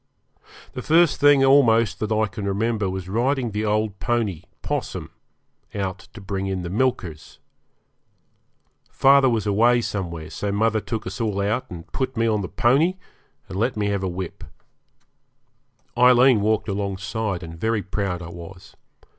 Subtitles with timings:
[0.73, 5.11] The first thing almost that I can remember was riding the old pony, 'Possum,
[5.75, 7.37] out to bring in the milkers.
[8.89, 12.49] Father was away somewhere, so mother took us all out and put me on the
[12.49, 12.97] pony,
[13.47, 14.43] and let me have a whip.
[15.95, 18.75] Aileen walked alongside, and very proud I was.